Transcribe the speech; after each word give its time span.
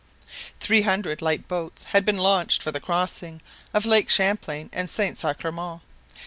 Three 0.59 0.81
hundred 0.81 1.21
light 1.21 1.47
boats 1.47 1.83
had 1.83 2.05
been 2.05 2.17
launched 2.17 2.63
for 2.63 2.71
the 2.71 2.79
crossing 2.79 3.39
of 3.71 3.85
Lakes 3.85 4.15
Champlain 4.15 4.71
and 4.73 4.89
Saint 4.89 5.15
Sacrement. 5.19 5.81